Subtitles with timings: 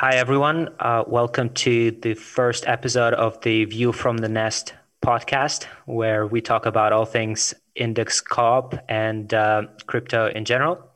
[0.00, 0.70] Hi, everyone.
[0.78, 4.72] Uh, welcome to the first episode of the View from the Nest
[5.04, 10.90] podcast, where we talk about all things index co and uh, crypto in general.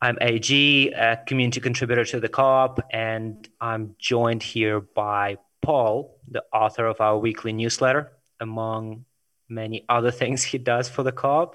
[0.00, 6.44] I'm AG, a community contributor to the co and I'm joined here by Paul, the
[6.52, 9.06] author of our weekly newsletter, among
[9.48, 11.52] many other things he does for the co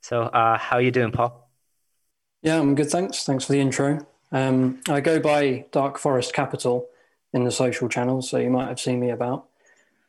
[0.00, 1.50] So, uh, how are you doing, Paul?
[2.40, 2.88] Yeah, I'm good.
[2.88, 3.24] Thanks.
[3.24, 4.06] Thanks for the intro.
[4.32, 6.88] Um, I go by Dark Forest Capital
[7.32, 9.46] in the social channels, so you might have seen me about.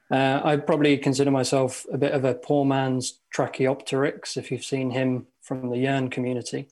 [0.09, 4.91] Uh, I probably consider myself a bit of a poor man's Tracheopteryx, if you've seen
[4.91, 6.67] him from the Yearn community.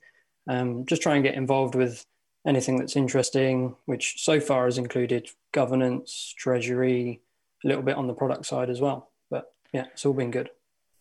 [0.47, 2.05] Um, just try and get involved with
[2.45, 7.21] anything that's interesting, which so far has included governance, treasury,
[7.63, 9.11] a little bit on the product side as well.
[9.29, 10.49] But yeah, it's all been good.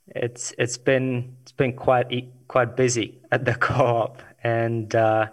[0.08, 2.08] It's it's been it's been quite
[2.48, 5.26] quite busy at the co-op, and uh,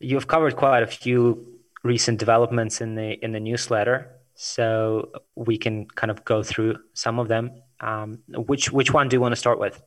[0.00, 1.46] you've covered quite a few
[1.82, 7.18] recent developments in the in the newsletter, so we can kind of go through some
[7.18, 7.52] of them.
[7.80, 9.80] Um, which which one do you want to start with?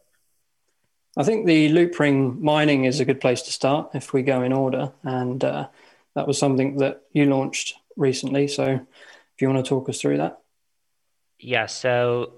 [1.15, 4.53] I think the Loopring mining is a good place to start if we go in
[4.53, 5.67] order, and uh,
[6.15, 8.47] that was something that you launched recently.
[8.47, 10.39] So, if you want to talk us through that,
[11.39, 11.65] yeah.
[11.65, 12.33] So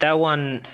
[0.00, 0.66] that one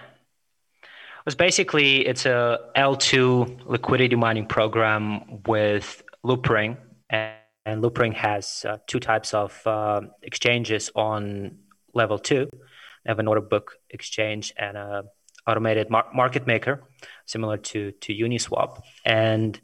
[1.24, 6.78] was basically it's a L2 liquidity mining program with Loopring,
[7.10, 7.34] and,
[7.66, 11.58] and Loopring has uh, two types of uh, exchanges on
[11.92, 12.48] level two.
[12.52, 15.04] They have an order book exchange and a
[15.46, 16.82] automated mar- market maker,
[17.26, 18.82] similar to to Uniswap.
[19.04, 19.60] And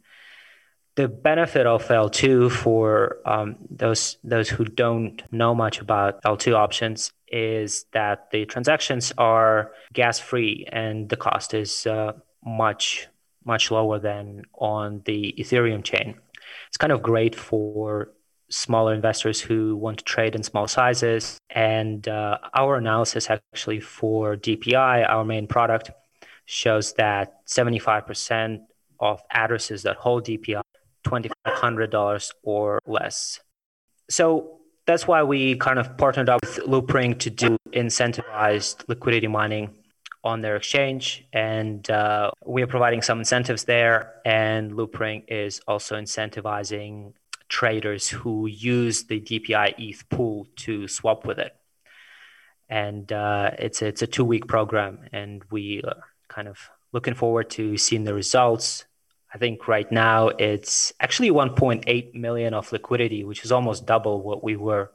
[0.96, 7.12] the benefit of L2 for um, those those who don't know much about L2 options
[7.28, 12.12] is that the transactions are gas free and the cost is uh,
[12.44, 13.08] much
[13.44, 16.16] much lower than on the Ethereum chain
[16.68, 18.12] it's kind of great for
[18.50, 21.38] smaller investors who want to trade in small sizes.
[21.50, 25.90] And uh, our analysis actually for DPI, our main product,
[26.46, 28.60] shows that 75%
[28.98, 30.62] of addresses that hold DPI
[31.06, 33.40] $2,500 or less.
[34.10, 39.79] So that's why we kind of partnered up with Loopring to do incentivized liquidity mining
[40.22, 44.14] on their exchange, and uh, we are providing some incentives there.
[44.24, 47.14] And Loopring is also incentivizing
[47.48, 51.54] traders who use the DPI ETH pool to swap with it.
[52.68, 57.50] And uh, it's it's a two week program, and we are kind of looking forward
[57.50, 58.84] to seeing the results.
[59.32, 64.42] I think right now it's actually 1.8 million of liquidity, which is almost double what
[64.42, 64.90] we were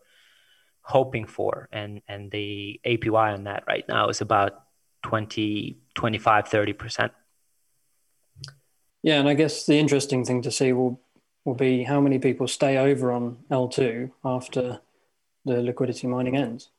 [0.81, 1.67] hoping for.
[1.71, 4.64] And and the APY on that right now is about
[5.05, 7.11] 20, 25, 30%.
[9.03, 10.99] Yeah, and I guess the interesting thing to see will
[11.45, 14.79] will be how many people stay over on L2 after
[15.45, 16.69] the liquidity mining ends.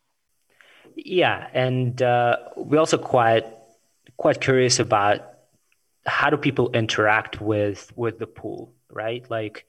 [0.96, 3.46] Yeah, and uh, we're also quite
[4.16, 5.20] quite curious about
[6.04, 9.24] how do people interact with with the pool, right?
[9.30, 9.66] Like,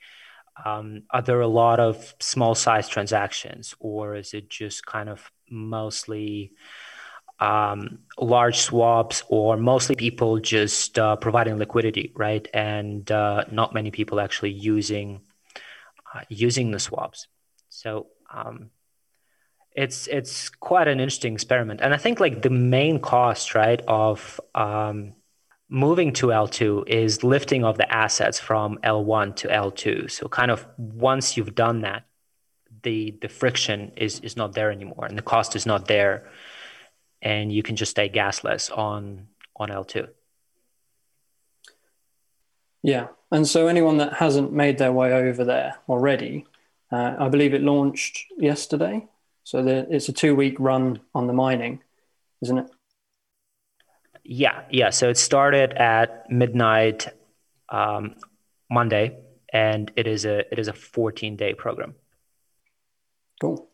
[0.65, 5.31] um, are there a lot of small size transactions, or is it just kind of
[5.47, 6.53] mostly
[7.39, 12.47] um, large swaps or mostly people just uh, providing liquidity, right?
[12.53, 15.21] And uh, not many people actually using
[16.13, 17.27] uh, using the swaps.
[17.69, 18.71] So um,
[19.73, 24.41] it's it's quite an interesting experiment, and I think like the main cost, right, of
[24.55, 25.13] um,
[25.69, 30.09] moving to L2 is lifting of the assets from L1 to L2.
[30.09, 32.05] So kind of once you've done that,
[32.81, 36.27] the the friction is is not there anymore, and the cost is not there
[37.21, 40.07] and you can just stay gasless on on L2.
[42.83, 46.45] Yeah, and so anyone that hasn't made their way over there already,
[46.91, 49.07] uh, I believe it launched yesterday.
[49.43, 51.81] So the, it's a two week run on the mining,
[52.41, 52.69] isn't it?
[54.23, 54.89] Yeah, yeah.
[54.89, 57.07] So it started at midnight
[57.69, 58.15] um,
[58.69, 59.17] Monday,
[59.51, 61.95] and it is a it is a 14 day program.
[63.39, 63.69] Cool,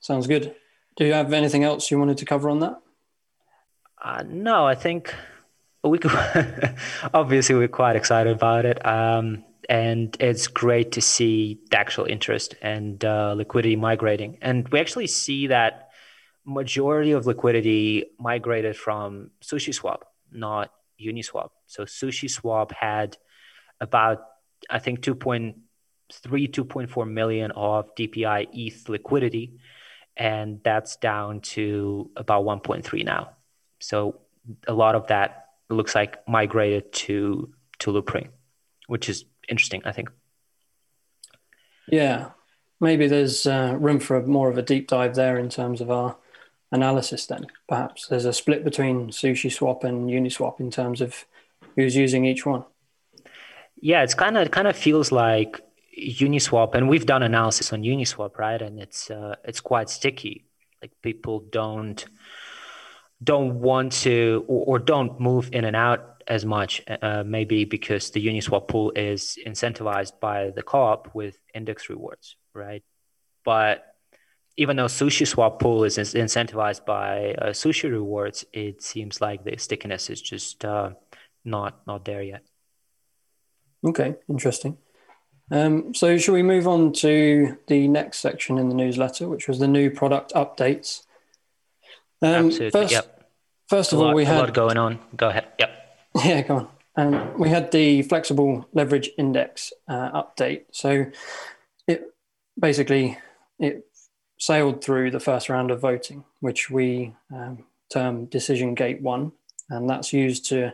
[0.00, 0.54] sounds good.
[1.00, 2.78] Do you have anything else you wanted to cover on that?
[4.04, 5.14] Uh, no, I think
[5.82, 6.12] we could,
[7.14, 8.84] obviously we're quite excited about it.
[8.84, 14.36] Um, and it's great to see the actual interest and uh, liquidity migrating.
[14.42, 15.88] And we actually see that
[16.44, 20.70] majority of liquidity migrated from SushiSwap, not
[21.02, 21.48] Uniswap.
[21.66, 23.16] So SushiSwap had
[23.80, 24.18] about,
[24.68, 25.54] I think, 2.3,
[26.10, 29.54] 2.4 million of DPI ETH liquidity
[30.20, 33.30] and that's down to about 1.3 now.
[33.80, 34.20] So
[34.68, 38.28] a lot of that looks like migrated to to Loopring,
[38.86, 40.10] which is interesting, I think.
[41.88, 42.32] Yeah,
[42.78, 45.90] maybe there's uh, room for a, more of a deep dive there in terms of
[45.90, 46.18] our
[46.70, 47.24] analysis.
[47.24, 51.24] Then perhaps there's a split between Sushi Swap and Uniswap in terms of
[51.74, 52.64] who's using each one.
[53.80, 55.62] Yeah, it's kind of it kind of feels like
[55.98, 58.60] Uniswap, and we've done analysis on Uniswap, right?
[58.60, 60.46] And it's uh, it's quite sticky.
[60.82, 62.04] Like people don't
[63.22, 68.10] don't want to or, or don't move in and out as much, uh, maybe because
[68.10, 72.84] the Uniswap pool is incentivized by the co-op with index rewards, right?
[73.44, 73.84] But
[74.56, 79.56] even though Sushi Swap pool is incentivized by uh, Sushi rewards, it seems like the
[79.56, 80.90] stickiness is just uh,
[81.44, 82.42] not not there yet.
[83.84, 84.76] Okay, interesting.
[85.50, 89.58] Um, so, shall we move on to the next section in the newsletter, which was
[89.58, 91.02] the new product updates?
[92.22, 92.70] Um, Absolutely.
[92.70, 93.28] First, yep.
[93.68, 94.98] First of lot, all, we had a lot going on.
[95.16, 95.48] Go ahead.
[95.58, 95.76] Yep.
[96.24, 96.68] Yeah, go on.
[96.96, 100.64] Um, we had the flexible leverage index uh, update.
[100.72, 101.06] So,
[101.86, 102.02] it
[102.58, 103.18] basically
[103.58, 103.86] it
[104.38, 109.32] sailed through the first round of voting, which we um, term decision gate one,
[109.68, 110.72] and that's used to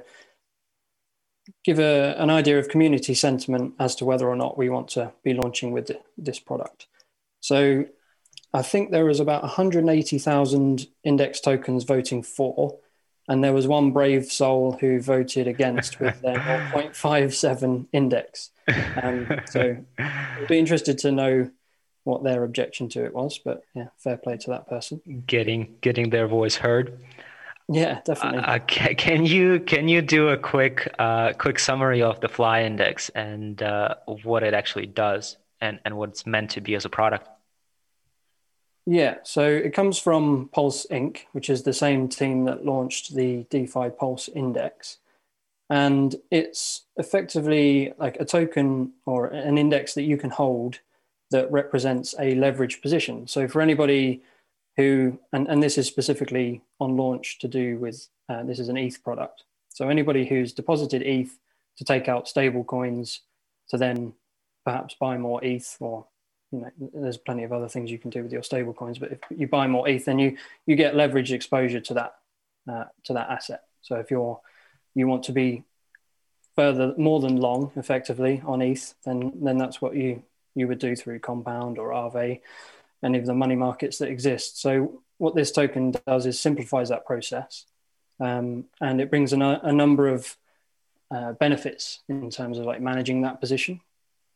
[1.64, 5.12] give a, an idea of community sentiment as to whether or not we want to
[5.22, 6.86] be launching with this product.
[7.40, 7.86] So
[8.52, 12.78] I think there was about 180,000 index tokens voting for,
[13.28, 18.50] and there was one brave soul who voted against with their 0.57 index.
[19.02, 21.50] Um, so I'd be interested to know
[22.04, 25.24] what their objection to it was, but yeah, fair play to that person.
[25.26, 27.04] Getting getting their voice heard.
[27.68, 28.40] Yeah, definitely.
[28.40, 33.08] Uh, can you can you do a quick uh, quick summary of the FLI Index
[33.10, 36.88] and uh, what it actually does and and what it's meant to be as a
[36.88, 37.28] product?
[38.88, 43.44] Yeah, so it comes from Pulse Inc., which is the same team that launched the
[43.50, 44.98] DeFi Pulse Index,
[45.68, 50.78] and it's effectively like a token or an index that you can hold
[51.32, 53.26] that represents a leverage position.
[53.26, 54.22] So for anybody
[54.76, 58.76] who, and, and this is specifically on launch to do with, uh, this is an
[58.76, 59.44] ETH product.
[59.70, 61.38] So anybody who's deposited ETH
[61.78, 63.20] to take out stable coins
[63.68, 64.14] to then
[64.64, 66.06] perhaps buy more ETH or,
[66.52, 69.12] you know, there's plenty of other things you can do with your stable coins, but
[69.12, 70.36] if you buy more ETH, then you,
[70.66, 72.16] you get leverage exposure to that,
[72.70, 73.64] uh, to that asset.
[73.82, 74.40] So if you're,
[74.94, 75.64] you want to be
[76.54, 80.22] further, more than long effectively on ETH, then, then that's what you,
[80.54, 82.40] you would do through Compound or Aave
[83.04, 84.60] any of the money markets that exist.
[84.60, 87.64] So what this token does is simplifies that process,
[88.20, 90.36] um, and it brings a, a number of
[91.10, 93.80] uh, benefits in terms of like managing that position.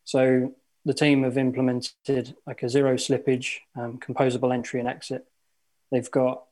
[0.05, 0.55] So
[0.85, 5.27] the team have implemented like a zero slippage, um, composable entry and exit.
[5.91, 6.45] They've got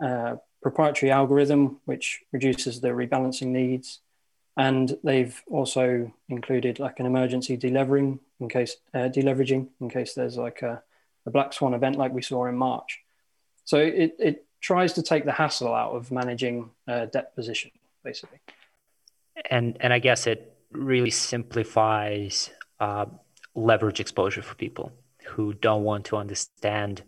[0.00, 4.00] a proprietary algorithm which reduces the rebalancing needs,
[4.56, 10.36] and they've also included like an emergency delevering in case uh, deleveraging in case there's
[10.36, 10.82] like a
[11.30, 13.00] black swan event like we saw in March.
[13.64, 17.70] So it, it tries to take the hassle out of managing a debt position,
[18.02, 18.38] basically.
[19.50, 23.06] And and I guess it really simplifies uh,
[23.54, 24.92] leverage exposure for people
[25.24, 27.02] who don't want to understand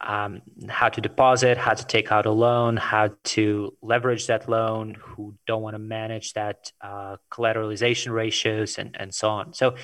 [0.00, 4.96] um, how to deposit, how to take out a loan, how to leverage that loan,
[5.00, 9.54] who don't want to manage that uh, collateralization ratios, and, and so on.
[9.54, 9.74] So,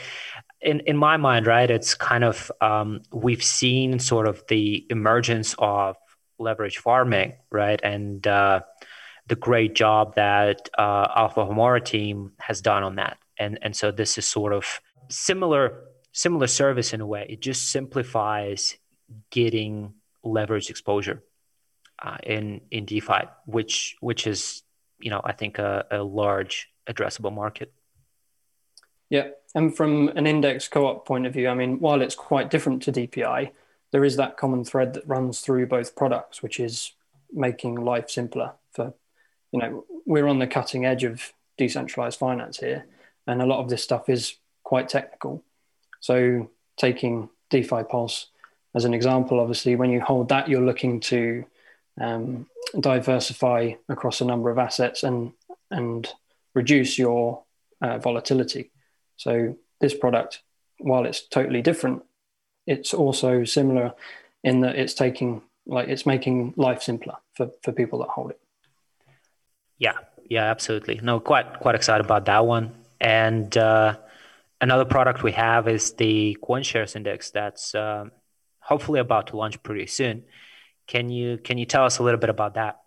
[0.62, 5.54] in, in my mind, right, it's kind of um, we've seen sort of the emergence
[5.58, 5.96] of
[6.38, 8.60] leverage farming, right, and uh,
[9.26, 13.90] the great job that uh, Alpha Homora team has done on that, and and so
[13.90, 17.26] this is sort of similar similar service in a way.
[17.28, 18.76] It just simplifies
[19.30, 21.22] getting leverage exposure
[22.00, 24.62] uh, in in DeFi, which which is
[25.00, 27.72] you know I think a, a large addressable market.
[29.10, 32.82] Yeah, and from an index co-op point of view, I mean, while it's quite different
[32.84, 33.50] to DPI,
[33.90, 36.92] there is that common thread that runs through both products, which is
[37.32, 38.92] making life simpler for
[39.52, 42.86] you know we're on the cutting edge of decentralized finance here,
[43.26, 45.42] and a lot of this stuff is quite technical.
[46.00, 48.28] So taking DeFi Pulse
[48.74, 51.44] as an example, obviously, when you hold that, you're looking to
[52.00, 52.46] um,
[52.80, 55.32] diversify across a number of assets and
[55.70, 56.08] and
[56.54, 57.42] reduce your
[57.82, 58.71] uh, volatility.
[59.22, 60.42] So this product,
[60.78, 62.02] while it's totally different,
[62.66, 63.94] it's also similar
[64.42, 68.40] in that it's taking like it's making life simpler for, for people that hold it.
[69.78, 69.98] Yeah,
[70.28, 70.98] yeah, absolutely.
[71.02, 72.72] No, quite quite excited about that one.
[73.00, 73.96] And uh,
[74.60, 77.30] another product we have is the CoinShares Index.
[77.30, 78.10] That's um,
[78.58, 80.24] hopefully about to launch pretty soon.
[80.88, 82.81] Can you can you tell us a little bit about that?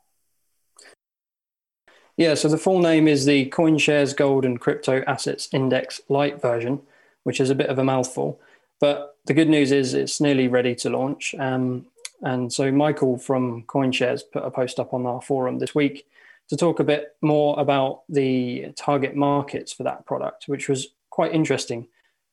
[2.18, 6.82] Yeah, so the full name is the CoinShares Gold and Crypto Assets Index Lite version,
[7.24, 8.40] which is a bit of a mouthful.
[8.80, 11.36] But the good news is it's nearly ready to launch.
[11.36, 11.88] Um,
[12.22, 16.08] and so Michael from CoinShares put a post up on our forum this week
[16.48, 21.34] to talk a bit more about the target markets for that product, which was quite
[21.34, 21.88] interesting.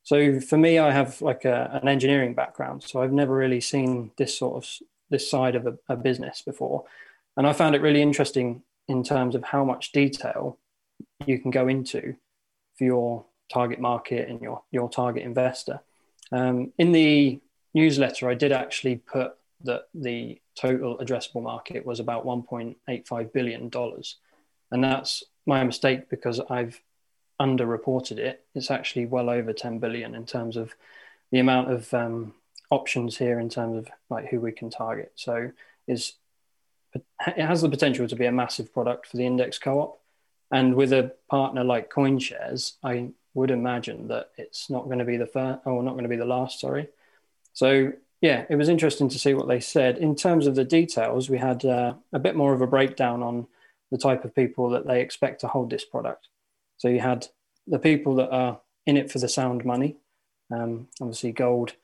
[0.05, 4.13] So for me, I have like a, an engineering background, so I've never really seen
[4.17, 4.71] this sort of
[5.11, 6.85] this side of a, a business before,
[7.37, 10.59] and I found it really interesting in terms of how much detail
[11.27, 12.15] you can go into
[12.77, 15.81] for your target market and your your target investor.
[16.31, 17.41] Um, in the
[17.75, 19.35] newsletter, I did actually put
[19.65, 24.17] that the total addressable market was about 1.85 billion dollars,
[24.71, 26.81] and that's my mistake because I've
[27.41, 28.45] underreported it.
[28.55, 30.75] It's actually well over 10 billion in terms of
[31.31, 32.35] the amount of um,
[32.71, 35.13] options here in terms of like who we can target.
[35.17, 35.51] So
[35.87, 36.15] is
[36.95, 40.01] it has the potential to be a massive product for the index co-op,
[40.51, 45.17] and with a partner like CoinShares, I would imagine that it's not going to be
[45.17, 46.61] the first or not going to be the last.
[46.61, 46.89] Sorry.
[47.55, 49.99] So yeah, it was interesting to see what they said.
[49.99, 53.47] In terms of the details, we had uh, a bit more of a breakdown on
[53.91, 56.29] the type of people that they expect to hold this product.
[56.79, 57.27] So you had
[57.67, 59.97] the people that are in it for the sound money,
[60.51, 61.75] um, obviously gold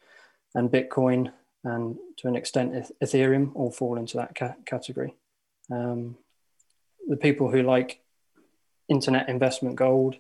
[0.54, 1.32] and Bitcoin,
[1.64, 5.14] and to an extent Ethereum all fall into that ca- category.
[5.70, 6.16] Um,
[7.06, 8.00] the people who like
[8.88, 10.16] internet investment gold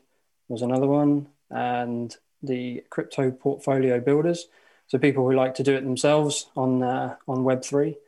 [0.48, 4.46] was another one, and the crypto portfolio builders.
[4.86, 7.98] So people who like to do it themselves on uh, on Web three,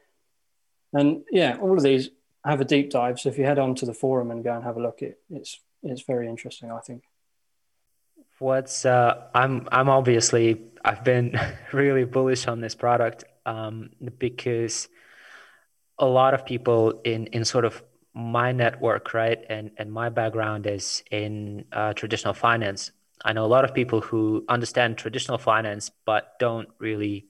[0.92, 2.10] and yeah, all of these
[2.44, 3.20] have a deep dive.
[3.20, 5.20] So if you head on to the forum and go and have a look, it,
[5.30, 7.04] it's it's very interesting, I think.
[8.40, 11.38] What's uh, I'm I'm obviously I've been
[11.74, 14.88] really bullish on this product um, because
[15.98, 17.82] a lot of people in in sort of
[18.14, 22.92] my network, right, and and my background is in uh, traditional finance.
[23.22, 27.26] I know a lot of people who understand traditional finance but don't really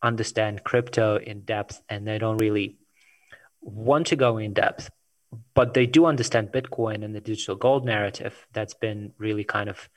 [0.00, 2.78] understand crypto in depth, and they don't really
[3.62, 4.90] want to go in depth
[5.54, 9.88] but they do understand Bitcoin and the digital gold narrative that's been really kind of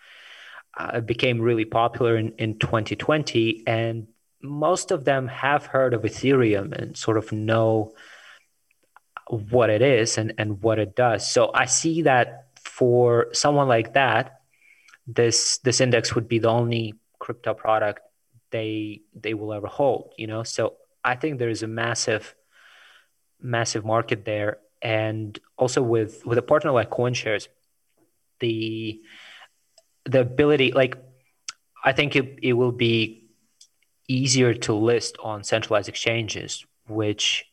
[0.80, 3.64] uh, became really popular in, in 2020.
[3.68, 4.08] And
[4.42, 7.92] most of them have heard of Ethereum and sort of know
[9.28, 11.30] what it is and, and what it does.
[11.30, 14.40] So I see that for someone like that,
[15.06, 18.02] this this index would be the only crypto product
[18.52, 20.14] they they will ever hold.
[20.18, 22.36] You know, so I think there is a massive
[23.42, 27.48] massive market there and also with with a partner like CoinShares,
[28.40, 29.02] the
[30.10, 30.98] the ability like
[31.84, 33.30] I think it, it will be
[34.08, 37.46] easier to list on centralized exchanges, which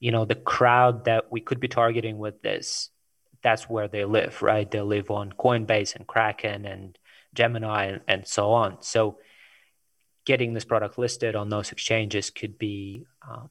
[0.00, 2.90] you know the crowd that we could be targeting with this
[3.42, 4.70] that's where they live right?
[4.70, 6.98] They live on coinbase and kraken and
[7.34, 8.82] gemini and, and so on.
[8.82, 9.18] So
[10.24, 13.50] getting this product listed on those exchanges could be um,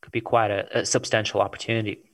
[0.00, 2.12] could be quite a, a substantial opportunity.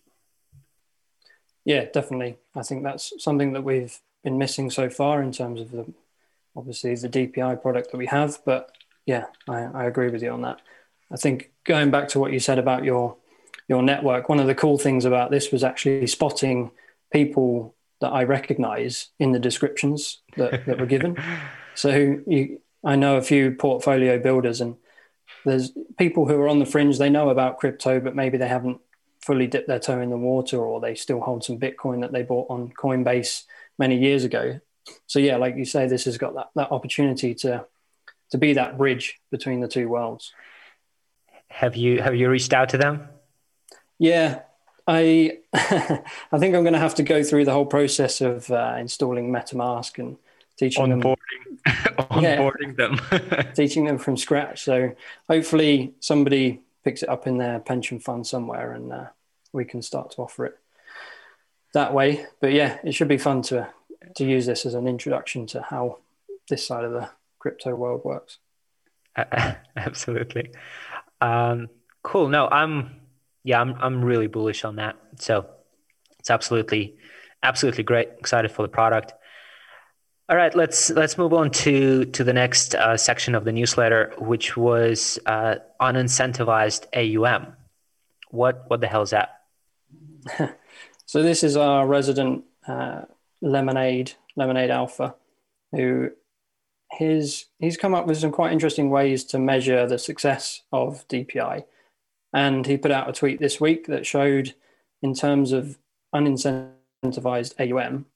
[1.64, 2.38] Yeah, definitely.
[2.56, 5.92] I think that's something that we've been missing so far in terms of the
[6.56, 8.38] obviously the DPI product that we have.
[8.44, 8.70] But
[9.06, 10.60] yeah, I, I agree with you on that.
[11.10, 13.16] I think going back to what you said about your
[13.68, 16.70] your network, one of the cool things about this was actually spotting
[17.12, 21.16] people that I recognize in the descriptions that, that were given.
[21.74, 24.76] So you, I know a few portfolio builders, and
[25.46, 26.98] there's people who are on the fringe.
[26.98, 28.78] They know about crypto, but maybe they haven't
[29.22, 32.22] fully dipped their toe in the water or they still hold some Bitcoin that they
[32.22, 33.44] bought on Coinbase
[33.82, 34.60] many years ago.
[35.08, 37.66] So yeah, like you say, this has got that, that opportunity to
[38.30, 40.32] to be that bridge between the two worlds.
[41.48, 43.08] Have you have you reached out to them?
[43.98, 44.42] Yeah,
[44.86, 48.76] I I think I'm going to have to go through the whole process of uh,
[48.78, 50.16] installing MetaMask and
[50.56, 51.44] teaching onboarding.
[51.64, 54.62] them onboarding yeah, them teaching them from scratch.
[54.62, 54.94] So
[55.28, 59.06] hopefully somebody picks it up in their pension fund somewhere, and uh,
[59.52, 60.61] we can start to offer it
[61.72, 62.26] that way.
[62.40, 63.68] But yeah, it should be fun to
[64.16, 65.98] to use this as an introduction to how
[66.48, 68.38] this side of the crypto world works.
[69.76, 70.50] Absolutely.
[71.20, 71.68] Um,
[72.02, 72.28] cool.
[72.28, 73.00] No, I'm
[73.44, 74.96] yeah, I'm I'm really bullish on that.
[75.16, 75.46] So
[76.18, 76.96] it's absolutely
[77.42, 78.08] absolutely great.
[78.18, 79.12] Excited for the product.
[80.28, 84.14] All right, let's let's move on to to the next uh, section of the newsletter,
[84.18, 87.54] which was uh, unincentivized AUM.
[88.30, 89.40] What what the hell is that?
[91.12, 93.02] so this is our resident uh,
[93.42, 95.14] lemonade lemonade alpha,
[95.70, 96.10] who
[96.90, 101.64] his he's come up with some quite interesting ways to measure the success of DPI,
[102.32, 104.54] and he put out a tweet this week that showed
[105.02, 105.76] in terms of
[106.14, 108.06] unincentivized AUM,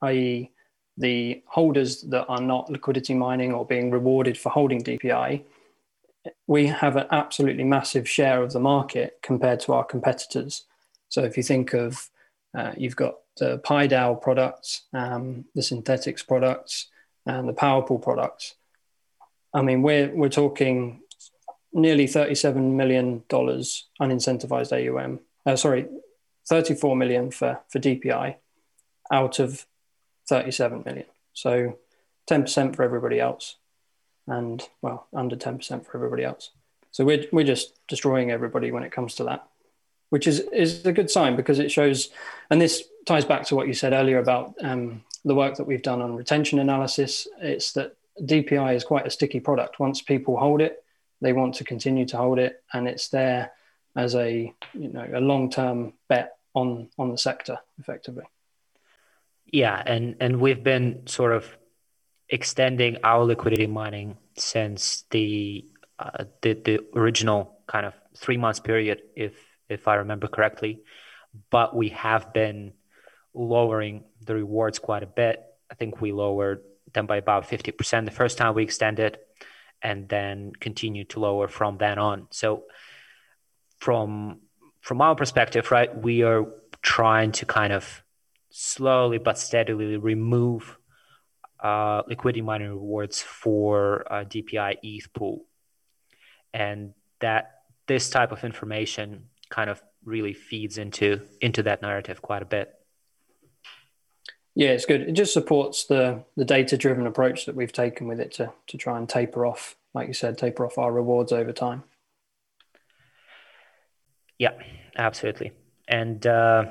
[0.00, 0.50] i.e
[0.96, 5.42] the holders that are not liquidity mining or being rewarded for holding DPI,
[6.46, 10.64] we have an absolutely massive share of the market compared to our competitors.
[11.10, 12.08] So if you think of,
[12.54, 16.88] uh, you've got the PieDAO products, um, the Synthetix products,
[17.26, 18.54] and the PowerPool products.
[19.54, 21.02] I mean, we're we're talking
[21.72, 25.20] nearly thirty-seven million dollars unincentivized AUM.
[25.46, 25.86] Uh, sorry,
[26.48, 28.36] thirty-four million for for DPI,
[29.12, 29.66] out of
[30.28, 31.06] thirty-seven million.
[31.32, 31.78] So,
[32.26, 33.56] ten percent for everybody else
[34.30, 36.50] and well, under 10% for everybody else.
[36.92, 39.46] So we're, we're just destroying everybody when it comes to that,
[40.10, 42.10] which is, is a good sign because it shows,
[42.50, 45.82] and this ties back to what you said earlier about um, the work that we've
[45.82, 47.26] done on retention analysis.
[47.40, 49.80] It's that DPI is quite a sticky product.
[49.80, 50.84] Once people hold it,
[51.20, 53.52] they want to continue to hold it, and it's there
[53.96, 58.24] as a you know a long term bet on on the sector effectively.
[59.46, 61.56] Yeah, and and we've been sort of
[62.28, 65.66] extending our liquidity mining since the
[65.98, 69.34] uh, the, the original kind of three months period, if
[69.70, 70.82] if I remember correctly.
[71.50, 72.72] But we have been
[73.32, 75.42] lowering the rewards quite a bit.
[75.70, 76.62] I think we lowered
[76.92, 79.18] them by about fifty percent the first time we extended,
[79.80, 82.26] and then continued to lower from then on.
[82.30, 82.64] So
[83.78, 84.40] from
[84.80, 86.46] from our perspective, right, we are
[86.82, 88.02] trying to kind of
[88.50, 90.76] slowly but steadily remove
[91.62, 95.44] uh, liquidity mining rewards for uh, DPI ETH pool,
[96.52, 102.42] and that this type of information kind of really feeds into into that narrative quite
[102.42, 102.74] a bit.
[104.54, 105.02] Yeah, it's good.
[105.02, 108.78] It just supports the the data driven approach that we've taken with it to to
[108.78, 111.84] try and taper off, like you said, taper off our rewards over time.
[114.38, 114.52] Yeah,
[114.96, 115.52] absolutely.
[115.86, 116.64] And uh,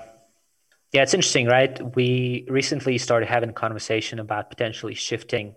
[0.92, 1.96] yeah, it's interesting, right?
[1.96, 5.56] We recently started having a conversation about potentially shifting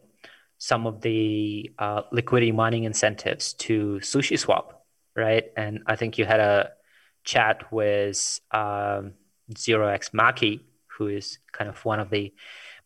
[0.59, 4.75] some of the uh, liquidity mining incentives to SushiSwap,
[5.17, 5.47] right?
[5.57, 6.73] And I think you had a
[7.25, 9.15] chat with um,
[9.57, 10.61] Zero X Maki,
[10.99, 12.33] who is kind of one of the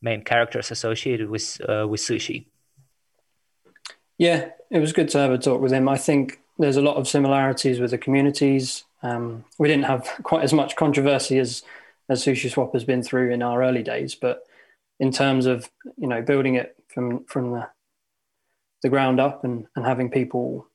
[0.00, 2.46] main characters associated with uh, with sushi.
[4.18, 5.88] Yeah, it was good to have a talk with him.
[5.88, 8.84] I think there's a lot of similarities with the communities.
[9.02, 11.62] Um, we didn't have quite as much controversy as
[12.08, 14.14] as Sushi Swap has been through in our early days.
[14.14, 14.44] But
[14.98, 17.68] in terms of you know building it from from the
[18.82, 20.68] the ground up and, and having people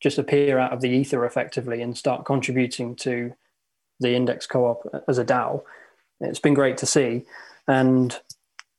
[0.00, 3.32] just appear out of the ether effectively and start contributing to
[3.98, 5.62] the index co-op as a DAO,
[6.20, 7.24] it's been great to see.
[7.68, 8.18] And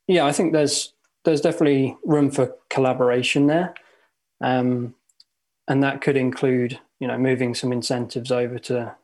[0.06, 0.92] yeah, I think there's
[1.24, 3.74] there's definitely room for collaboration there.
[4.40, 4.94] Um,
[5.68, 8.96] and that could include, you know, moving some incentives over to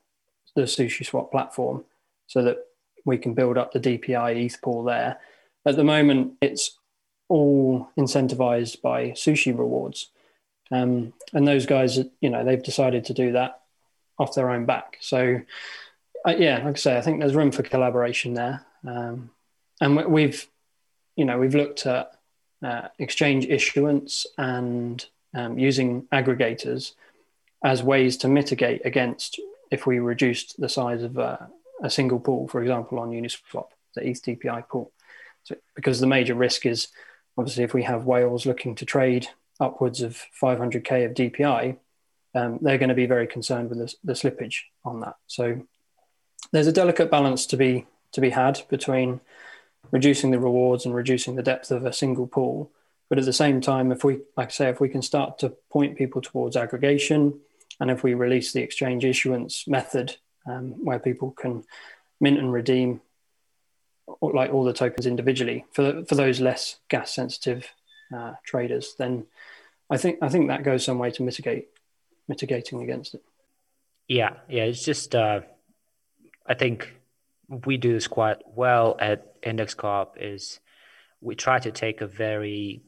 [0.56, 1.84] the Sushi Swap platform
[2.26, 2.58] so that
[3.04, 5.18] we can build up the DPI ETH pool there.
[5.64, 6.76] At the moment, it's
[7.28, 10.10] all incentivized by sushi rewards.
[10.70, 13.60] Um, and those guys, you know, they've decided to do that
[14.18, 14.98] off their own back.
[15.00, 15.40] So,
[16.26, 18.66] uh, yeah, like I say, I think there's room for collaboration there.
[18.86, 19.30] Um,
[19.80, 20.46] and we've,
[21.16, 22.12] you know, we've looked at
[22.62, 25.04] uh, exchange issuance and
[25.34, 26.92] um, using aggregators
[27.64, 31.48] as ways to mitigate against if we reduced the size of a
[31.88, 34.92] single pool, for example, on Uniswap, the ETH DPI pool.
[35.44, 36.88] So, because the major risk is
[37.36, 39.28] obviously if we have whales looking to trade
[39.60, 41.76] upwards of 500k of DPI,
[42.34, 45.16] um, they're going to be very concerned with the, the slippage on that.
[45.26, 45.62] So
[46.52, 49.20] there's a delicate balance to be to be had between
[49.90, 52.70] reducing the rewards and reducing the depth of a single pool.
[53.08, 55.50] But at the same time, if we, like I say, if we can start to
[55.70, 57.40] point people towards aggregation,
[57.80, 60.16] and if we release the exchange issuance method
[60.46, 61.64] um, where people can
[62.20, 63.00] mint and redeem
[64.20, 67.72] like all the tokens individually for for those less gas sensitive
[68.14, 69.26] uh, traders, then
[69.90, 71.68] I think I think that goes some way to mitigate
[72.28, 73.22] mitigating against it.
[74.06, 75.40] Yeah, yeah, it's just uh,
[76.46, 76.94] I think
[77.48, 80.60] we do this quite well at Index Co-op is
[81.20, 82.82] we try to take a very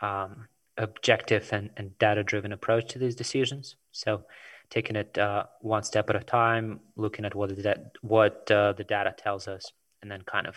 [0.00, 3.76] um, objective and, and data driven approach to these decisions.
[3.90, 4.24] So
[4.70, 8.84] taking it uh, one step at a time, looking at what the, what uh, the
[8.84, 10.56] data tells us, and then kind of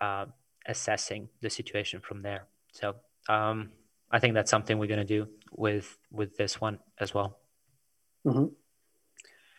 [0.00, 0.26] uh,
[0.66, 2.46] assessing the situation from there.
[2.72, 2.94] So
[3.28, 3.70] um,
[4.10, 7.38] I think that's something we're going to do with with this one as well.
[8.26, 8.46] Mm-hmm.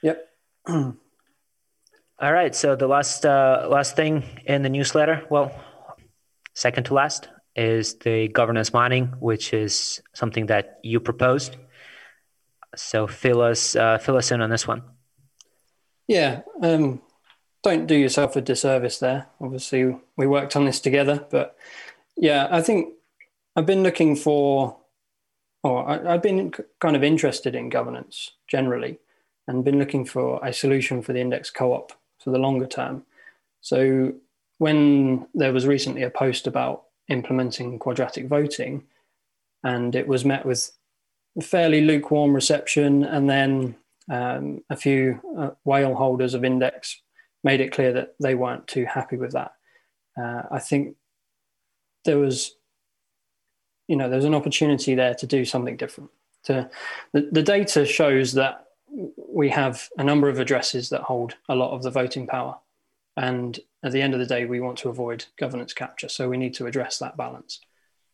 [0.03, 0.29] Yep.
[0.67, 2.53] All right.
[2.53, 5.51] So the last uh, last thing in the newsletter, well,
[6.53, 11.57] second to last, is the governance mining, which is something that you proposed
[12.75, 14.83] so fill us uh, fill us in on this one.
[16.07, 17.01] Yeah, um,
[17.63, 19.27] don't do yourself a disservice there.
[19.41, 21.55] Obviously, we worked on this together, but
[22.17, 22.93] Yeah, I think
[23.59, 24.77] I've been looking for,
[25.63, 28.99] or I, I've been kind of interested in governance generally,
[29.47, 31.91] and been looking for a solution for the index co-op
[32.23, 33.03] for the longer term.
[33.59, 34.13] So
[34.59, 38.85] when there was recently a post about implementing quadratic voting,
[39.63, 40.71] and it was met with
[41.41, 43.75] fairly lukewarm reception, and then
[44.09, 47.01] um, a few uh, whale holders of index
[47.43, 49.51] made it clear that they weren't too happy with that.
[50.17, 50.95] Uh, I think
[52.05, 52.55] there was,
[53.89, 56.11] you know, there's an opportunity there to do something different.
[56.43, 56.69] To
[57.11, 58.67] the, the data shows that
[59.27, 62.57] we have a number of addresses that hold a lot of the voting power,
[63.17, 66.37] and at the end of the day, we want to avoid governance capture, so we
[66.37, 67.61] need to address that balance.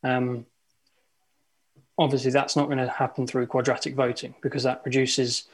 [0.02, 0.46] Um,
[1.98, 5.44] obviously, that's not going to happen through quadratic voting because that reduces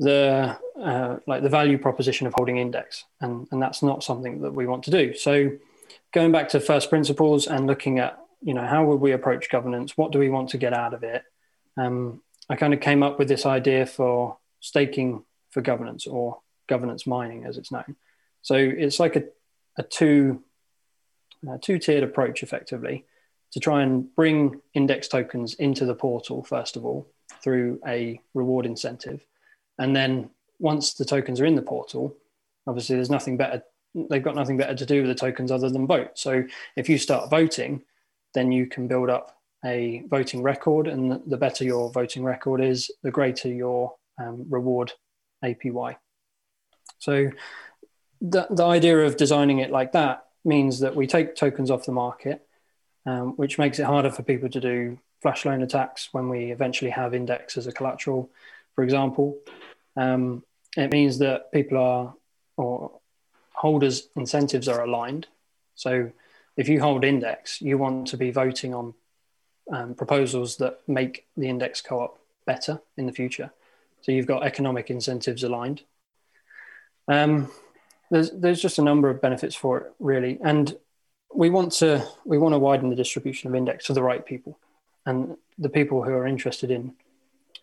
[0.00, 4.54] the uh, like the value proposition of holding index, and and that's not something that
[4.54, 5.14] we want to do.
[5.14, 5.52] So,
[6.12, 9.96] going back to first principles and looking at you know how would we approach governance?
[9.96, 11.22] What do we want to get out of it?
[11.76, 17.06] Um, I kind of came up with this idea for staking for governance or governance
[17.06, 17.96] mining, as it's known.
[18.42, 19.24] So it's like a
[19.78, 20.42] a two
[21.48, 23.04] a two tiered approach, effectively,
[23.52, 27.08] to try and bring index tokens into the portal first of all
[27.42, 29.20] through a reward incentive
[29.78, 32.16] and then once the tokens are in the portal,
[32.66, 33.62] obviously there's nothing better.
[33.94, 36.12] They've got nothing better to do with the tokens other than vote.
[36.14, 36.44] So
[36.76, 37.82] if you start voting,
[38.36, 42.90] then you can build up a voting record, and the better your voting record is,
[43.02, 44.92] the greater your um, reward
[45.42, 45.96] APY.
[46.98, 47.30] So
[48.20, 51.92] the, the idea of designing it like that means that we take tokens off the
[51.92, 52.46] market,
[53.06, 56.90] um, which makes it harder for people to do flash loan attacks when we eventually
[56.90, 58.30] have index as a collateral,
[58.74, 59.38] for example.
[59.96, 60.44] Um,
[60.76, 62.14] it means that people are,
[62.58, 63.00] or
[63.52, 65.26] holders' incentives are aligned.
[65.74, 66.12] So
[66.56, 68.94] if you hold index, you want to be voting on
[69.72, 73.52] um, proposals that make the index co op better in the future.
[74.00, 75.82] So you've got economic incentives aligned.
[77.08, 77.50] Um,
[78.10, 80.76] there's there's just a number of benefits for it really, and
[81.34, 84.58] we want to we want to widen the distribution of index to the right people,
[85.04, 86.94] and the people who are interested in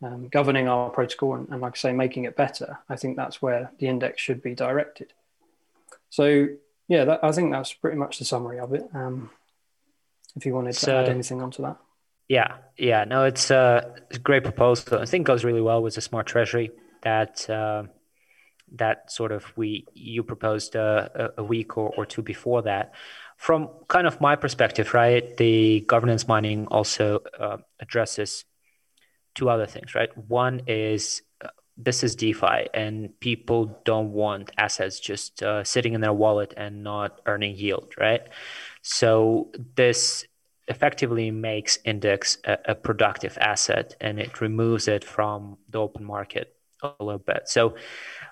[0.02, 3.42] um, governing our protocol and, and, like I say, making it better, I think that's
[3.42, 5.14] where the index should be directed.
[6.10, 6.48] So,
[6.88, 8.88] yeah, that, I think that's pretty much the summary of it.
[8.94, 9.30] Um,
[10.36, 11.78] if you wanted to so, add anything onto that.
[12.28, 15.00] Yeah, yeah, no, it's, uh, it's a great proposal.
[15.00, 16.72] I think goes really well with the smart treasury
[17.04, 17.84] that uh,
[18.76, 22.94] that sort of we you proposed uh, a week or, or two before that.
[23.38, 28.46] From kind of my perspective, right, the governance mining also uh, addresses
[29.36, 30.10] two other things, right?
[30.16, 31.22] One is
[31.78, 36.84] this is DeFi, and people don't want assets just uh, sitting in their wallet and
[36.84, 38.22] not earning yield, right?
[38.82, 40.26] So this
[40.68, 46.56] effectively makes index a, a, productive asset and it removes it from the open market
[46.82, 47.50] a little bit.
[47.50, 47.76] So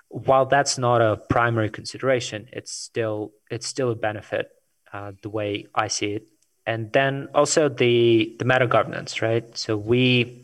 [0.08, 4.50] while that's not a primary consideration it's still it's still a benefit
[4.92, 6.28] uh, the way i see it.
[6.66, 9.56] And then also the the meta governance right?
[9.56, 10.42] So we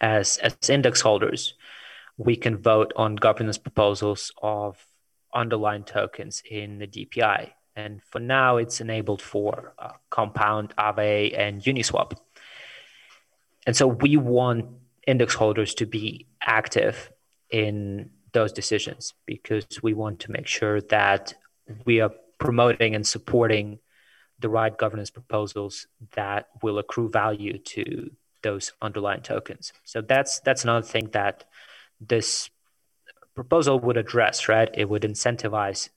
[0.00, 1.54] as as index holders,
[2.16, 4.86] we can vote on governance proposals of
[5.34, 7.50] underlying tokens in the DPI.
[7.74, 12.12] And for now, it's enabled for uh, Compound, Aave, and Uniswap.
[13.66, 14.66] And so we want
[15.06, 17.10] index holders to be active
[17.50, 21.34] in those decisions because we want to make sure that
[21.84, 23.78] we are promoting and supporting
[24.40, 28.10] the right governance proposals that will accrue value to
[28.42, 29.72] those underlying tokens.
[29.84, 31.44] So that's that's another thing that
[32.08, 32.50] this
[33.34, 34.68] proposal would address, right?
[34.74, 35.88] It would incentivize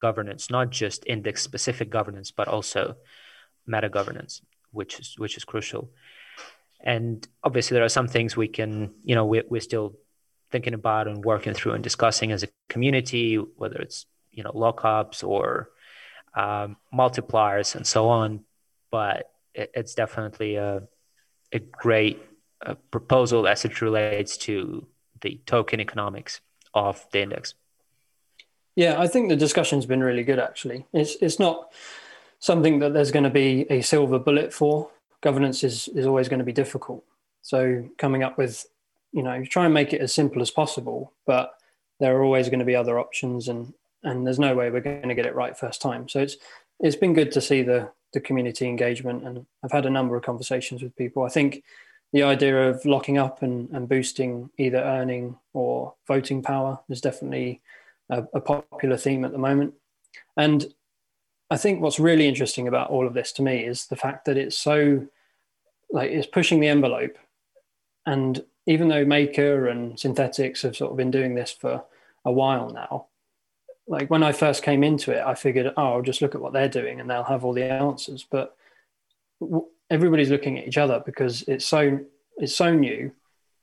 [0.00, 2.96] governance, not just index specific governance, but also
[3.66, 5.90] meta governance, which is which is crucial.
[6.80, 9.94] And obviously, there are some things we can, you know, we, we're still
[10.50, 15.22] thinking about and working through and discussing as a community, whether it's you know lockups
[15.26, 15.70] or
[16.34, 18.44] um, multipliers and so on.
[18.90, 20.82] But it, it's definitely a
[21.52, 22.20] a great
[22.64, 24.86] uh, proposal as it relates to
[25.22, 26.40] the token economics
[26.74, 27.54] of the index.
[28.76, 30.38] Yeah, I think the discussion's been really good.
[30.38, 31.72] Actually, it's it's not
[32.38, 34.90] something that there's going to be a silver bullet for.
[35.20, 37.04] Governance is is always going to be difficult.
[37.42, 38.66] So coming up with,
[39.12, 41.54] you know, try and make it as simple as possible, but
[42.00, 45.08] there are always going to be other options, and and there's no way we're going
[45.08, 46.08] to get it right first time.
[46.08, 46.36] So it's
[46.80, 49.24] it's been good to see the the community engagement.
[49.24, 51.24] And I've had a number of conversations with people.
[51.24, 51.62] I think
[52.12, 57.62] the idea of locking up and, and boosting either earning or voting power is definitely
[58.10, 59.74] a, a popular theme at the moment.
[60.36, 60.66] And
[61.50, 64.36] I think what's really interesting about all of this to me is the fact that
[64.36, 65.06] it's so
[65.90, 67.16] like it's pushing the envelope.
[68.06, 71.84] And even though Maker and Synthetix have sort of been doing this for
[72.24, 73.06] a while now,
[73.86, 76.52] like when I first came into it, I figured, oh, I'll just look at what
[76.52, 78.24] they're doing and they'll have all the answers.
[78.28, 78.56] But
[79.92, 82.00] everybody's looking at each other because it's so
[82.38, 83.12] it's so new,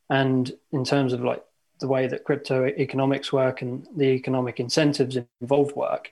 [0.09, 1.43] and in terms of like
[1.79, 6.11] the way that crypto economics work and the economic incentives involved work,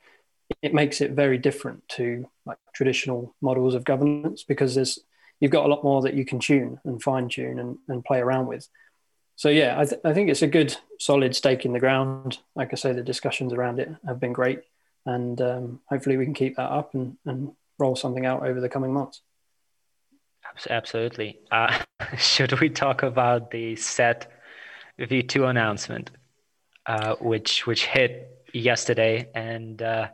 [0.61, 4.99] it makes it very different to like traditional models of governance because there's
[5.39, 8.19] you've got a lot more that you can tune and fine tune and, and play
[8.19, 8.67] around with.
[9.35, 12.39] So yeah, I, th- I think it's a good solid stake in the ground.
[12.55, 14.61] Like I say, the discussions around it have been great,
[15.05, 18.69] and um, hopefully we can keep that up and, and roll something out over the
[18.69, 19.21] coming months.
[20.69, 21.39] Absolutely.
[21.51, 21.77] Uh,
[22.17, 24.31] should we talk about the set
[24.99, 26.11] V2 announcement,
[26.85, 30.07] uh, which which hit yesterday, and uh,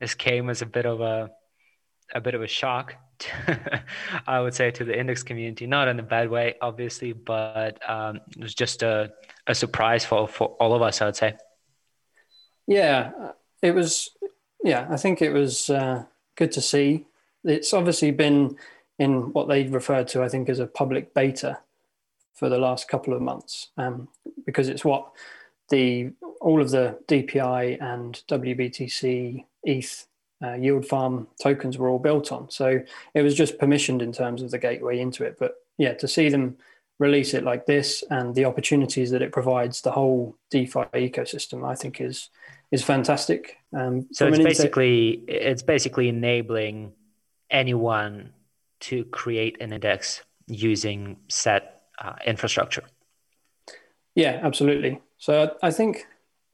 [0.00, 1.30] this came as a bit of a
[2.14, 2.96] a bit of a shock.
[4.26, 8.20] I would say to the index community, not in a bad way, obviously, but um,
[8.36, 9.12] it was just a,
[9.46, 11.00] a surprise for for all of us.
[11.00, 11.36] I would say.
[12.66, 13.12] Yeah,
[13.62, 14.10] it was.
[14.64, 16.04] Yeah, I think it was uh,
[16.36, 17.06] good to see.
[17.44, 18.56] It's obviously been
[18.98, 21.58] in what they referred to, I think, as a public beta
[22.34, 24.08] for the last couple of months, um,
[24.44, 25.10] because it's what
[25.70, 30.06] the all of the DPI and WBTC ETH
[30.42, 32.50] uh, yield farm tokens were all built on.
[32.50, 32.80] So
[33.14, 35.36] it was just permissioned in terms of the gateway into it.
[35.38, 36.56] But yeah, to see them
[36.98, 41.74] release it like this and the opportunities that it provides the whole DeFi ecosystem, I
[41.74, 42.30] think is
[42.70, 43.56] is fantastic.
[43.72, 46.92] Um, so it's basically it's basically enabling
[47.50, 48.32] anyone
[48.84, 52.82] to create an index using set uh, infrastructure.
[54.14, 55.00] Yeah, absolutely.
[55.18, 56.06] So I think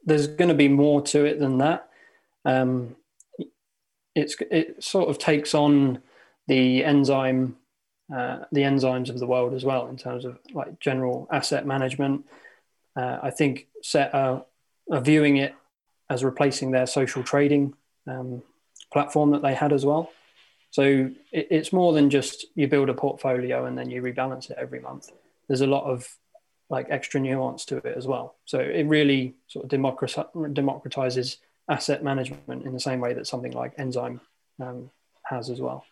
[0.04, 1.88] there's going to be more to it than that.
[2.44, 2.96] Um,
[4.14, 6.02] it's it sort of takes on
[6.46, 7.56] the enzyme,
[8.14, 12.24] uh, the enzymes of the world as well in terms of like general asset management.
[12.96, 14.44] Uh, I think set are,
[14.90, 15.54] are, viewing it
[16.08, 17.74] as replacing their social trading
[18.08, 18.42] um,
[18.92, 20.10] platform that they had as well.
[20.70, 24.58] So it, it's more than just you build a portfolio and then you rebalance it
[24.58, 25.10] every month.
[25.48, 26.08] There's a lot of
[26.68, 28.36] like extra nuance to it as well.
[28.44, 31.36] So it really sort of democratizes
[31.68, 34.20] asset management in the same way that something like Enzyme
[34.60, 34.90] um,
[35.24, 35.84] has as well.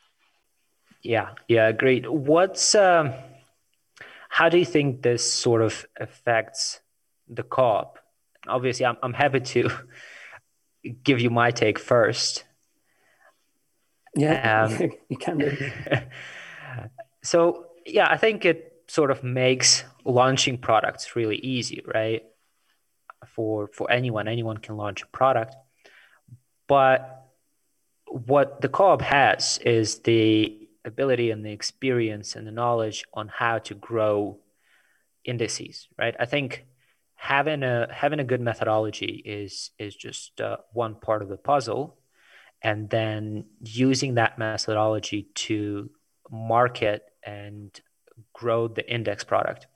[1.03, 2.07] Yeah, yeah, agreed.
[2.07, 3.13] What's um,
[4.29, 6.81] how do you think this sort of affects
[7.29, 7.99] the co-op?
[8.47, 9.71] Obviously, I'm I'm happy to
[11.05, 12.45] give you my take first.
[14.15, 15.57] Yeah, um, you can do.
[17.23, 22.23] so yeah, I think it sort of makes launching products really easy, right?
[23.35, 25.55] For for anyone, anyone can launch a product.
[26.67, 27.27] But
[28.07, 33.59] what the co-op has is the ability and the experience and the knowledge on how
[33.59, 34.39] to grow
[35.25, 36.15] indices, right?
[36.19, 36.67] I think
[37.15, 41.98] having a having a good methodology is is just uh, one part of the puzzle
[42.63, 45.91] and then using that methodology to
[46.31, 47.81] market and
[48.33, 49.67] grow the index product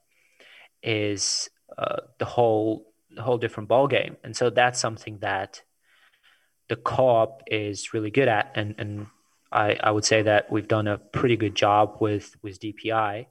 [0.82, 5.62] is uh, the whole the whole different ball game and so that's something that
[6.72, 8.52] the co-op is really good at.
[8.54, 9.06] And and
[9.52, 13.26] I, I would say that we've done a pretty good job with with DPI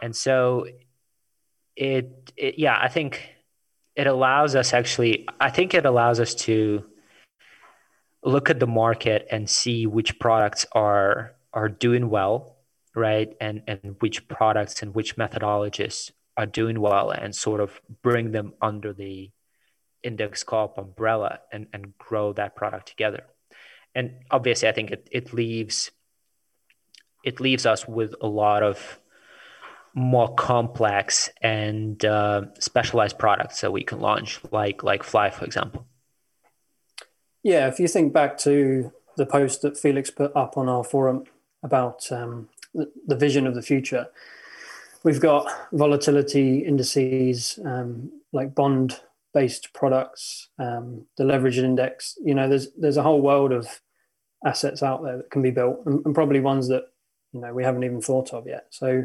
[0.00, 0.66] and so
[1.74, 3.30] it, it yeah I think
[3.96, 6.84] it allows us actually I think it allows us to
[8.26, 12.56] look at the market and see which products are are doing well
[12.96, 13.36] right?
[13.40, 18.54] And and which products and which methodologies are doing well and sort of bring them
[18.60, 19.30] under the
[20.02, 23.24] index co-op umbrella and and grow that product together.
[23.94, 25.90] And obviously i think it, it leaves
[27.24, 29.00] it leaves us with a lot of
[29.94, 35.86] more complex and uh, specialized products that we can launch like like FLI for example
[37.46, 41.26] yeah, if you think back to the post that Felix put up on our forum
[41.62, 44.08] about um, the, the, vision of the future,
[45.04, 48.98] we've got volatility indices um, like bond
[49.32, 52.18] based products, um, the leverage index.
[52.20, 53.80] You know, there's there's a whole world of
[54.44, 56.86] assets out there that can be built, and, and probably ones that
[57.32, 58.66] you know we haven't even thought of yet.
[58.70, 59.04] So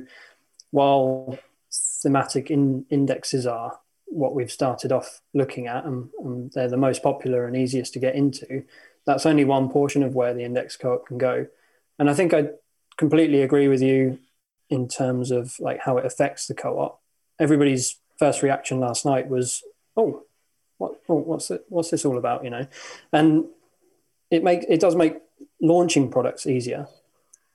[0.71, 1.38] while
[1.71, 3.80] thematic in, indexes are
[4.12, 8.00] what we've started off looking at, and, and, they're the most popular and easiest to
[8.00, 8.63] get into,
[9.06, 11.47] that's only one portion of where the index co-op can go.
[11.97, 12.50] And I think I
[12.97, 14.19] completely agree with you
[14.69, 17.02] in terms of like how it affects the co-op.
[17.39, 19.63] Everybody's first reaction last night was,
[19.97, 20.24] "Oh,
[20.78, 22.67] what, oh, what's it, what's this all about?" You know,
[23.12, 23.45] and
[24.30, 25.17] it makes it does make
[25.62, 26.88] launching products easier,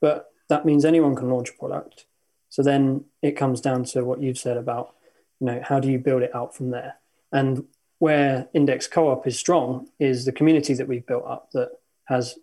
[0.01, 2.07] but that means anyone can launch a product.
[2.49, 4.95] So then it comes down to what you've said about,
[5.41, 6.97] you know, how do you build it out from there?
[7.33, 7.65] And
[7.99, 11.71] where Index Co-op is strong is the community that we've built up that
[12.05, 12.39] has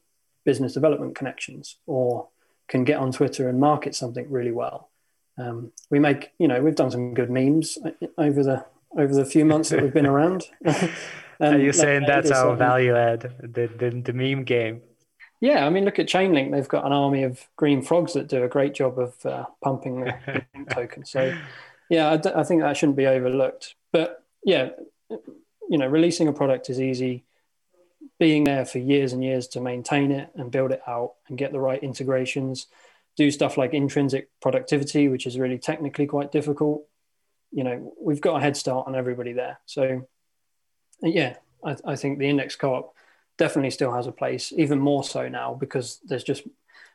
[0.45, 2.27] business development connections or
[2.67, 4.89] can get on Twitter and market something really well.
[5.38, 7.77] Um, we make, you know, we've done some good memes
[8.17, 10.43] over the over the few months that we've been around.
[11.39, 14.82] Are you saying that's our value add, the, the, the meme game?
[15.41, 16.51] Yeah, I mean, look at Chainlink.
[16.51, 20.01] They've got an army of green frogs that do a great job of uh, pumping
[20.01, 21.03] the token.
[21.03, 21.38] So,
[21.93, 23.75] yeah, I, d- I think that shouldn't be overlooked.
[23.91, 24.69] But yeah,
[25.69, 27.23] you know, releasing a product is easy.
[28.19, 31.51] Being there for years and years to maintain it and build it out and get
[31.51, 32.65] the right integrations,
[33.15, 36.84] do stuff like intrinsic productivity, which is really technically quite difficult.
[37.51, 39.60] You know, we've got a head start on everybody there.
[39.67, 40.08] So,
[41.03, 42.95] yeah, I, I think the index co-op
[43.38, 46.43] definitely still has a place, even more so now because there's just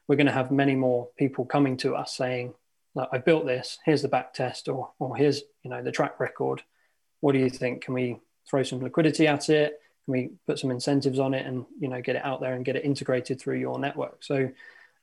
[0.08, 2.54] we're going to have many more people coming to us saying,
[2.98, 3.78] like, "I built this.
[3.84, 6.62] Here's the back test, or or here's you know the track record.
[7.20, 7.82] What do you think?
[7.82, 9.80] Can we throw some liquidity at it?
[10.04, 12.64] Can we put some incentives on it, and you know get it out there and
[12.64, 14.50] get it integrated through your network?" So,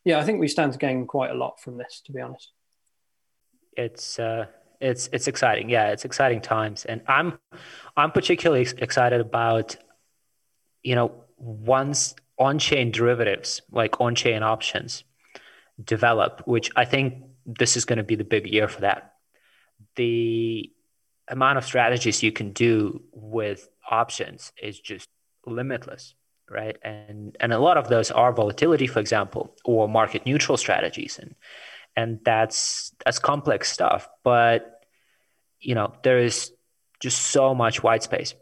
[0.03, 2.51] yeah, I think we stand to gain quite a lot from this, to be honest.
[3.75, 4.45] It's uh,
[4.79, 5.69] it's it's exciting.
[5.69, 7.39] Yeah, it's exciting times, and I'm
[7.97, 9.77] I'm particularly excited about
[10.84, 15.03] you know once on-chain derivatives like on-chain options
[15.84, 19.13] develop, which I think this is going to be the big year for that.
[19.95, 20.71] The
[21.27, 25.10] amount of strategies you can do with options is just
[25.45, 26.15] limitless
[26.49, 26.77] right?
[26.84, 31.19] And and a lot of those are volatility for example or market neutral strategies.
[31.19, 31.36] And
[31.95, 34.81] and that's that's complex stuff but
[35.62, 36.51] you know there is
[36.99, 38.34] just so much white space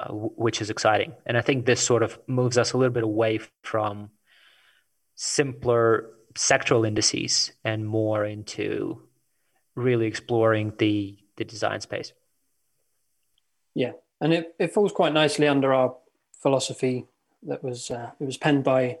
[0.00, 1.12] uh, w- which is exciting.
[1.26, 4.10] And i think this sort of moves us a little bit away from
[5.14, 9.02] simpler sectoral indices and more into
[9.74, 12.12] really exploring the the design space
[13.74, 15.94] yeah and it, it falls quite nicely under our
[16.42, 17.06] philosophy
[17.42, 18.98] that was uh, it was penned by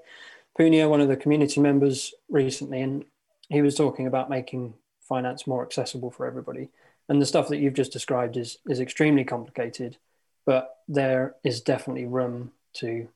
[0.58, 3.04] Punia, one of the community members recently, and
[3.48, 6.68] he was talking about making finance more accessible for everybody.
[7.08, 9.96] And the stuff that you've just described is is extremely complicated,
[10.46, 13.08] but there is definitely room to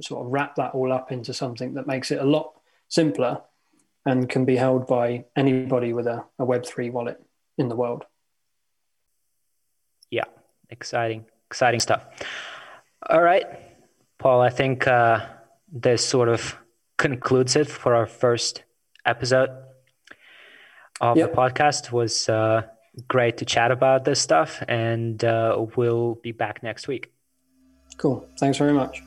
[0.00, 2.52] sort of wrap that all up into something that makes it a lot
[2.88, 3.40] simpler
[4.06, 7.20] and can be held by anybody with a, a Web3 wallet
[7.58, 8.04] in the world.
[10.10, 10.24] Yeah,
[10.70, 12.06] exciting, exciting stuff.
[13.10, 13.44] All right,
[14.18, 15.26] Paul, I think uh,
[15.70, 16.56] this sort of
[16.96, 18.62] concludes it for our first
[19.04, 19.50] episode
[21.00, 21.30] of yep.
[21.30, 21.86] the podcast.
[21.86, 22.62] It was uh,
[23.08, 27.12] great to chat about this stuff, and uh, we'll be back next week.
[27.98, 28.26] Cool.
[28.38, 29.02] Thanks very much.